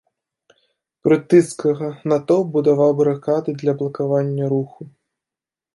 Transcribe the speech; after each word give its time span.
Прытыцкага, 1.07 1.89
натоўп 2.13 2.47
будаваў 2.57 2.91
барыкады 3.03 3.49
для 3.61 3.73
блакавання 3.83 4.45
руху. 4.57 4.81